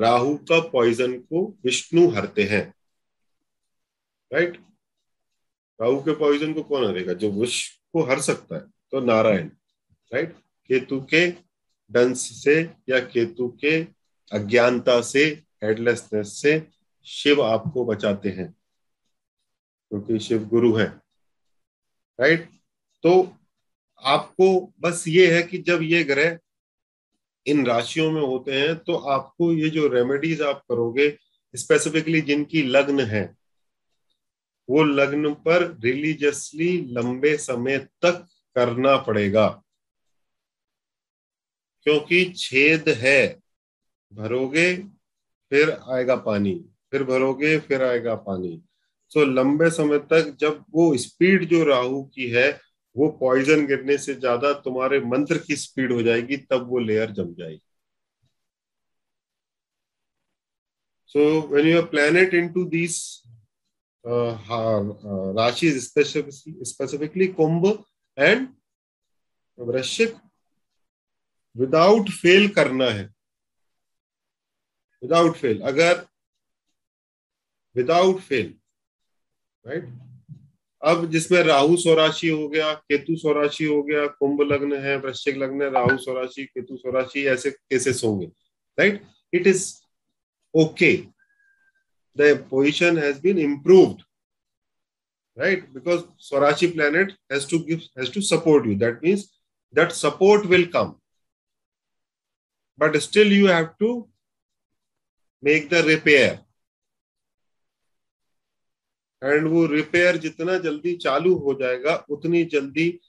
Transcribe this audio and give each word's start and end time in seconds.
राहु 0.00 0.34
का 0.48 0.60
पॉइजन 0.68 1.18
को 1.20 1.44
विष्णु 1.64 2.08
हरते 2.10 2.42
हैं। 2.44 2.62
राइट 4.30 4.56
राहु 5.80 6.00
के 6.00 6.14
पॉइजन 6.16 6.52
को 6.52 6.62
कौन 6.62 6.86
हरेगा? 6.86 7.12
जो 7.12 7.30
विष 7.30 7.68
को 7.92 8.02
हर 8.04 8.20
सकता 8.20 8.56
है 8.56 8.62
तो 8.92 9.00
नारायण। 9.00 9.48
राइट 10.12 10.32
केतु 10.70 11.00
के 11.04 11.26
डंस 11.90 12.20
से 12.42 12.60
या 12.88 13.00
केतु 13.02 13.48
के 13.60 13.80
अज्ञानता 14.32 15.00
से 15.02 15.24
हेडलेसनेस 15.64 16.32
से 16.32 16.62
शिव 17.06 17.42
आपको 17.42 17.84
बचाते 17.84 18.28
हैं, 18.28 18.50
क्योंकि 19.90 20.18
शिव 20.18 20.44
गुरु 20.48 20.74
है। 20.74 20.86
राइट 22.18 22.48
तो 23.04 23.12
आपको 24.02 24.48
बस 24.80 25.04
ये 25.08 25.34
है 25.34 25.42
कि 25.42 25.58
जब 25.60 25.82
ये 25.82 26.02
ग्रह 26.04 26.38
इन 27.46 27.66
राशियों 27.66 28.10
में 28.10 28.22
होते 28.22 28.60
हैं 28.60 28.76
तो 28.76 28.94
आपको 28.94 29.52
ये 29.52 29.70
जो 29.70 29.86
रेमेडीज 29.88 30.42
आप 30.42 30.62
करोगे 30.68 31.16
स्पेसिफिकली 31.54 32.20
जिनकी 32.20 32.62
लग्न 32.62 33.00
है, 33.00 33.34
वो 34.68 34.82
लग्न 34.82 35.32
पर 35.34 35.64
रिलीजियसली 35.84 36.86
लंबे 36.90 37.36
समय 37.36 37.78
तक 37.78 38.26
करना 38.54 38.96
पड़ेगा। 38.96 39.48
क्योंकि 41.86 42.24
छेद 42.36 42.88
है, 42.88 43.40
भरोगे, 44.12 44.74
फिर 45.50 45.70
आएगा 45.70 46.16
पानी, 46.16 46.54
फिर 46.90 47.04
भरोगे, 47.04 47.58
फिर 47.58 47.82
आएगा 47.82 48.14
पानी। 48.14 48.60
सो 49.10 49.24
लंबे 49.24 49.70
समय 49.70 49.98
तक 49.98 50.36
जब 50.40 50.64
वो 50.70 50.96
स्पीड 50.96 51.44
जो 51.44 51.64
राहु 51.64 52.02
की 52.04 52.28
है 52.28 52.60
वो 52.96 53.08
पॉइजन 53.20 53.66
गिरने 53.66 53.96
से 53.98 54.14
ज़्यादा 54.14 54.52
तुम्हारे 54.60 55.00
मंत्र 55.00 55.38
की 55.38 55.56
स्पीड 55.56 55.92
हो 55.92 56.02
जाएगी 56.02 56.36
तब 56.50 56.66
वो 56.68 56.78
लेयर 56.78 57.10
जम 57.10 57.34
जाएगी। 57.34 57.60
So 61.10 61.20
when 61.48 61.66
you 61.66 61.82
planet 61.86 62.34
into 62.34 62.68
these 62.68 63.22
uh, 64.04 64.36
uh, 64.48 64.82
rashis 65.38 65.80
specifically, 65.82 66.64
specifically 66.64 67.28
kumbh 67.34 67.84
and 68.16 68.48
वृश्चिक 69.58 70.14
विदाउट 71.56 72.10
फेल 72.20 72.48
करना 72.54 72.90
है। 72.90 73.04
विदाउट 75.02 75.36
फेल 75.36 75.60
अगर 75.70 76.06
विदाउट 77.76 78.20
फेल 78.20 78.54
राइट 79.64 79.84
अब 80.82 81.10
जिसमें 81.10 81.42
राहु 81.42 81.76
स्वराशी 81.76 82.28
हो 82.28 82.48
गया, 82.48 82.72
केतु 82.74 83.16
स्वराशी 83.16 83.64
हो 83.64 83.82
गया, 83.82 84.06
कुंभ 84.06 84.42
लग्न 84.42 84.76
है, 84.82 84.96
वृश्चिक 84.96 85.36
लग्न 85.36 85.62
है, 85.62 85.70
राहु 85.70 85.96
स्वराशि, 85.98 86.44
केतु 86.44 86.76
स्वराशी, 86.76 87.24
ऐसे 87.26 87.50
केसेस 87.50 88.00
होंगे 88.04 88.26
right 88.78 89.02
it 89.32 89.46
is 89.46 89.64
okay 90.54 90.94
the 92.16 92.36
position 92.50 92.98
has 92.98 93.20
been 93.22 93.38
improve 93.38 93.96
right 95.36 95.68
because 95.70 96.00
स्वराशी 96.20 96.66
planet 96.66 97.12
has 97.32 97.48
to 97.50 97.58
has 97.98 98.12
to 98.14 98.20
support 98.20 98.66
you 98.66 98.74
that 98.78 99.00
means 99.04 99.24
that 99.74 99.92
support 99.92 100.46
will 100.46 100.66
come 100.66 100.94
but 102.78 102.96
still 102.96 103.32
you 103.32 103.46
have 103.48 103.64
to 103.80 103.92
make 105.42 105.68
the 105.68 105.84
repair 105.86 106.38
and 109.24 109.48
वो 109.48 109.66
repair 109.66 110.16
जितना 110.16 110.58
जल्दी 110.58 110.96
चालू 110.96 111.34
हो 111.34 111.54
जाएगा 111.54 112.06
उतनी 112.10 112.44
जल्दी 112.44 113.00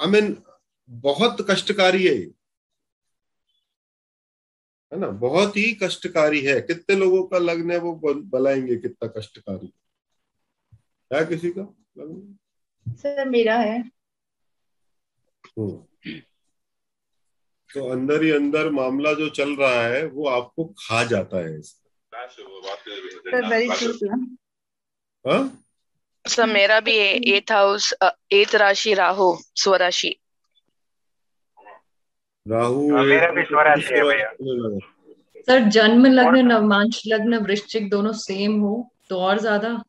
आई 0.00 0.06
I 0.06 0.10
mean 0.12 0.26
mean, 0.26 0.42
बहुत 0.88 1.46
कष्टकारी 1.50 2.06
है 2.06 2.40
है 4.92 5.00
ना? 5.00 5.06
बहुत 5.06 5.56
ही 5.56 5.72
कष्टकारी 5.82 6.40
है। 6.40 6.60
कितने 6.60 6.96
लोगों 6.96 7.26
का 7.26 7.38
लग्न 7.38 7.70
है 7.70 7.78
वो 7.78 7.94
बलाएँगे 8.14 8.76
कितना 8.76 9.08
कष्टकारी? 9.08 9.72
है 11.12 11.26
किसी 11.26 11.50
का 11.50 11.62
लग्न? 11.98 12.38
सर 12.94 13.28
मेरा 13.28 13.56
है। 13.56 13.78
हम्म। 15.58 15.84
तो 17.74 17.90
अंदर 17.90 18.22
ही 18.22 18.30
अंदर 18.30 18.70
मामला 18.70 19.12
जो 19.12 19.28
चल 19.28 19.56
रहा 19.56 19.82
है 19.82 20.06
वो 20.06 20.26
आपको 20.28 20.64
खा 20.64 21.04
जाता 21.04 21.36
है 21.36 21.58
इसमें 21.58 21.89
हाँ? 25.26 25.62
सर 26.24 26.46
मेरा 26.46 26.80
भी 26.80 26.96
एथ 27.32 27.52
हाउस 27.52 27.94
एथ 28.32 28.54
राशि 28.54 28.94
राहु 28.94 29.36
स्वराशि। 29.56 30.20
राहु 32.48 32.96
हाँ, 32.96 33.04
मेरा 33.04 33.30
भी 33.30 33.42
स्वराशि 33.42 33.94
है 33.94 34.02
भैया। 34.02 34.30
सर 35.42 35.68
जन्म 35.68 36.06
लग्न 36.06 36.46
नवमांश 36.46 37.02
लग्न 37.06 37.38
वृश्चिक 37.38 37.90
दोनों 37.90 38.12
सेम 38.12 38.60
हो 38.60 38.90
तो 39.08 39.20
और 39.20 39.38
ज़्यादा 39.38 39.84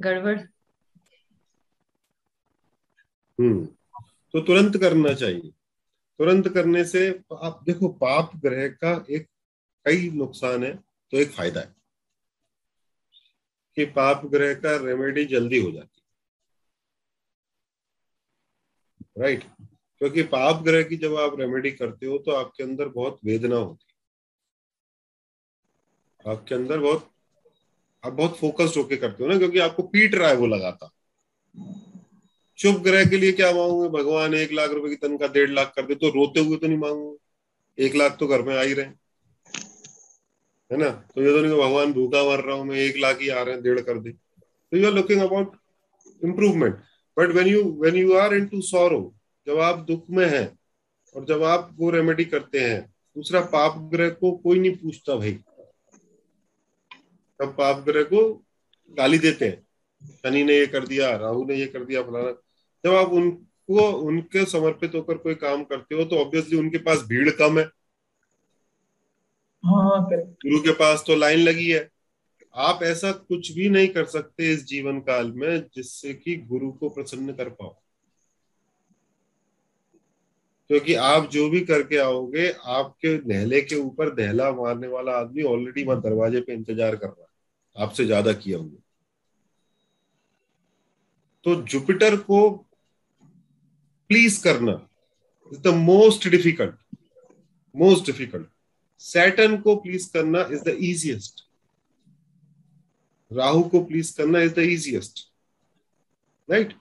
गड़बड़। 0.00 0.38
हम्म 3.38 3.64
तो 4.32 4.40
तुरंत 4.40 4.76
करना 4.76 5.12
चाहिए। 5.14 5.50
तुरंत 6.20 6.48
करने 6.48 6.84
से 6.84 7.08
आप 7.42 7.60
देखो 7.66 7.88
पाप 7.88 8.30
ग्रह 8.36 8.68
का 8.68 9.04
एक 9.10 9.26
कई 9.86 10.10
नुकसान 10.10 10.64
है 10.64 10.74
तो 11.12 11.16
एक 11.16 11.30
फ़ायदा 11.30 11.60
है। 11.60 11.74
कि 13.76 13.84
पाप 13.86 14.24
ग्रह 14.26 14.54
का 14.54 14.76
रेमेडी 14.84 15.24
जल्दी 15.26 15.58
हो 15.60 15.70
जाती 15.70 16.00
है। 19.16 19.22
राइट 19.22 19.44
क्योंकि 20.00 20.22
पाप 20.24 20.62
ग्रह 20.62 20.82
की 20.82 20.96
जब 20.96 21.14
आप 21.16 21.38
रेमेडी 21.40 21.70
करते 21.72 22.06
हो 22.06 22.18
तो 22.18 22.32
आपके 22.32 22.62
अंदर 22.62 22.88
बहुत 22.90 23.18
वेदना 23.24 23.56
होती 23.56 23.86
है। 23.88 23.94
आपके 26.24 26.54
अंदर 26.54 26.78
बहुत, 26.78 27.10
आप 28.04 28.12
बहुत 28.12 28.36
फोकस्ड 28.38 28.76
होके 28.76 28.96
करते 28.96 29.24
हो 29.24 29.30
ना, 29.30 29.38
क्योंकि 29.38 29.58
आपको 29.58 29.82
पीट 29.84 30.14
रहा 30.14 30.28
है 30.28 30.36
वो 30.36 30.46
लगाता 30.46 30.90
शुभ 32.58 32.82
ग्रह 32.82 33.04
के 33.04 33.16
लिए 33.16 33.32
क्या 33.32 33.52
मांगूँगे? 33.52 33.88
भगवान 33.98 34.34
एक 34.34 34.52
लाख 34.52 34.70
रुपए 34.70 34.88
की 34.88 34.96
तनख्वाह, 34.96 35.30
डेढ़ 35.32 35.50
लाख 35.50 35.72
कर 35.76 35.86
दे 35.86 35.94
तो 35.94 36.08
रोते 36.10 36.40
हुए 36.40 36.56
तो 36.56 36.66
नहीं 36.66 36.78
मांगूँगे। 36.78 37.84
एक 37.86 37.94
लाख 37.94 38.16
तो 38.20 38.26
घर 38.26 38.42
में 38.42 38.56
आ 38.56 38.60
ही 38.62 38.72
रहे 38.74 38.84
है। 38.86 38.94
ना? 40.70 40.88
तो 40.90 41.22
ये 41.22 41.32
तो 41.32 41.40
नहीं 41.40 41.58
भगवान 41.58 41.92
भूखा 41.92 42.22
मर 42.24 42.40
रहा 42.40 42.56
हूँ, 42.56 42.64
मैं 42.66 42.76
एक 42.78 42.96
लाख 42.96 43.20
ही 43.20 43.28
आ 43.28 43.42
रहे 43.42 43.54
हैं, 43.54 43.62
डेढ़ 43.62 43.80
कर 43.80 43.98
दे। 43.98 44.10
तो 44.10 44.76
you 44.76 44.86
are 44.86 44.92
looking 44.92 45.20
about 45.22 45.56
improvement 46.22 46.74
but 47.16 47.30
when 47.30 47.46
you 47.46 47.62
when 47.82 47.94
you 47.96 48.16
are 48.16 48.34
into 48.46 48.60
sorrow 48.62 49.14
जब 49.46 49.58
आप 49.60 49.78
दुख 49.88 50.04
में 50.10 50.26
हैं, 50.26 50.58
और 51.14 51.24
जब 51.24 51.42
आप 51.44 51.70
वो 51.76 51.90
रेमेडी 51.90 52.24
करते 52.24 52.60
हैं, 52.60 52.80
दूसरा 53.16 53.40
पाप 53.52 53.76
ग्रह 53.92 54.08
को 54.10 54.30
कोई 54.36 54.58
नहीं 54.58 54.74
पूछता 54.76 55.16
भाई। 55.16 55.32
तब 57.40 57.54
पाप 57.58 57.84
ग्रह 57.86 58.02
को 58.04 58.22
गाली 58.90 59.18
देते 59.18 59.44
हैं। 59.44 59.64
शनि 60.14 60.42
ने 60.44 60.58
ये 60.58 60.66
कर 60.66 60.86
दिया, 60.86 61.14
राहु 61.16 61.44
ने 61.44 61.54
ये 61.54 61.66
कर 61.66 61.84
दिया, 61.84 62.02
फलाना। 62.02 62.30
जब 62.84 62.94
आप 62.94 63.12
उनको, 63.12 63.90
उनके 63.92 64.44
समर्पित 64.46 64.94
होकर 64.94 65.16
कोई 65.16 65.34
काम 65.36 65.64
करते 65.64 65.94
हो 65.94 66.04
तो 66.04 66.16
ऑब्वियसली 66.16 66.58
उनके 66.58 66.78
पास 66.78 67.02
भीड़ 67.06 67.30
कम 67.30 67.58
है। 67.58 67.64
हाँ 69.66 70.00
गुरु 70.10 70.58
के 70.60 70.72
पास 70.74 71.04
तो 71.06 71.14
लाइन 71.16 71.38
लगी 71.40 71.70
है। 71.70 71.88
आप 72.54 72.82
ऐसा 72.82 73.10
कुछ 73.12 73.50
भी 73.52 73.68
नहीं 73.68 73.88
कर 73.88 74.04
सकते 74.06 74.50
इस 74.52 74.64
जीवन 74.66 75.00
काल 75.00 75.32
में 75.32 75.66
जिससे 75.74 76.12
कि 76.14 76.36
गुरु 76.48 76.70
को 76.72 76.88
प्रसन्न 76.88 77.32
कर 77.32 77.48
पाओ। 77.50 77.74
क्योंकि 80.70 80.94
आप 80.94 81.28
जो 81.30 81.48
भी 81.50 81.60
करके 81.62 81.96
आओगे, 81.96 82.48
आपके 82.50 83.16
नहले 83.28 83.60
के 83.60 83.76
ऊपर 83.76 84.14
दहला 84.14 84.50
मारने 84.52 84.86
वाला 84.86 85.12
आदमी 85.12 85.42
ऑलरेडी 85.44 85.84
वहाँ 85.84 86.00
दरवाजे 86.00 86.40
पे 86.40 86.52
इंतज़ार 86.52 86.96
कर 86.96 87.06
रहा 87.06 87.22
है। 87.22 87.84
आपसे 87.84 88.04
ज़्यादा 88.04 88.32
किया 88.34 88.58
हुआ 88.58 88.80
तो 91.46 91.54
जुपिटर 91.64 92.16
को 92.18 92.48
प्लीज़ 94.10 94.42
करना 94.44 94.72
is 95.52 95.60
the 95.60 95.74
most 95.76 96.28
difficult 96.28 96.74
most 97.74 98.06
difficult 98.06 98.46
Saturn 99.00 99.56
को 99.56 99.76
प्लीज़ 99.76 100.12
करना 100.12 100.40
इज़ 100.52 100.62
द 100.62 100.68
इजिएस्ट 100.68 101.44
राहु 103.30 103.62
को 103.62 103.80
प्लीज़ 103.84 104.16
करना 104.18 104.40
इज़ 104.40 104.54
द 104.54 104.58
इजिएस्ट 104.58 105.32
राइट 106.50 106.72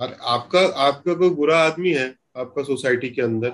और 0.00 0.16
आपका 0.22 0.60
आपका 0.60 1.14
कोई 1.14 1.30
बुरा 1.30 1.58
आदमी 1.58 1.92
है 1.92 2.14
आपका 2.36 2.62
सोसाइटी 2.62 3.08
के 3.10 3.22
अंदर, 3.22 3.52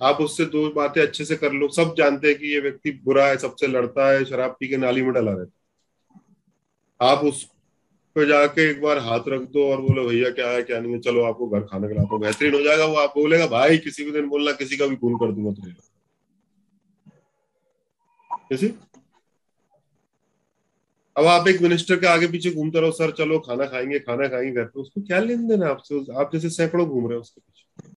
आप 0.00 0.20
उससे 0.20 0.44
दो 0.44 0.70
बातें 0.70 1.02
अच्छे 1.02 1.24
से 1.24 1.36
कर 1.36 1.52
लो। 1.52 1.68
सब 1.68 1.94
जानते 1.98 2.28
हैं 2.28 2.38
कि 2.38 2.52
ये 2.54 2.60
व्यक्ति 2.60 2.90
बुरा 3.04 3.26
है, 3.26 3.36
सबसे 3.38 3.66
लड़ता 3.66 4.10
है, 4.10 4.24
शराब 4.24 4.56
पी 4.60 4.68
के 4.68 4.76
नाली 4.76 5.02
में 5.02 5.12
डला 5.12 5.32
रहता 5.32 5.52
आप 7.00 7.24
उस 7.24 7.44
पे 8.14 8.26
जाके 8.26 8.70
एक 8.70 8.80
बार 8.82 8.98
हाथ 8.98 9.28
रख 9.28 9.40
दो 9.40 9.70
और 9.70 9.80
बोलो, 9.80 10.08
भैया, 10.08 10.30
क्या 10.30 10.48
है, 10.50 10.62
क्या 10.62 10.80
नहीं 10.80 10.92
है? 10.92 11.00
चलो, 11.00 11.24
आपको 11.24 11.48
घर 11.48 11.60
खाना 11.60 11.88
खिलाता 11.88 12.08
हूँ। 12.12 12.20
बेहतरीन 12.20 12.54
हो 12.54 12.62
जाएगा 12.62 12.84
वो, 12.84 12.94
आप 12.94 13.10
बोलेगा, 13.10 13.46
भाई, 13.46 13.78
किसी 13.78 14.04
भी 14.04 14.12
दिन 14.12 14.28
बोलना, 14.28 14.52
किसी 14.52 14.76
का 14.76 14.86
भी 14.86 14.96
खून 14.96 15.16
कर 15.16 15.32
दूँगा 15.32 15.52
तुम्हें 15.52 15.74
किसी 18.50 18.74
अब 21.16 21.26
आप 21.26 21.48
एक 21.48 21.60
मिनिस्टर 21.62 21.96
के 21.96 22.06
आगे 22.06 22.26
पीछे 22.26 22.50
घूमते 22.50 22.80
रहो, 22.80 22.90
सर 22.90 23.10
चलो 23.10 23.38
खाना 23.38 23.66
खाएँगे 23.66 23.98
खाना 23.98 24.28
खाएँगे 24.28 24.52
घर 24.52 24.64
पे, 24.64 24.80
उसको 24.80 25.00
क्या 25.00 25.20
लेन 25.20 25.46
देना 25.48 25.68
आपसे, 25.68 26.00
आप 26.14 26.30
जैसे 26.32 26.50
सैकड़ों 26.50 26.88
घूम 26.88 27.06
रहे 27.06 27.14
हो 27.14 27.20
उसके 27.20 27.40
पीछे। 27.40 27.94